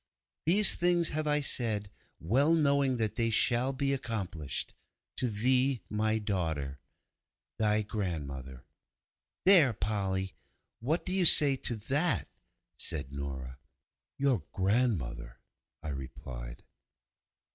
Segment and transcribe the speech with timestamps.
[0.47, 4.73] These things have I said, well knowing that they shall be accomplished._
[5.17, 6.79] 'To thee, my daughter!
[7.59, 8.65] 'THY GRANDMOTHER.'
[9.45, 10.33] 'There, Polly,
[10.79, 12.29] what do you say to that?'
[12.77, 13.59] said Nora.
[14.17, 15.37] 'Your grandmother!'
[15.83, 16.63] I replied.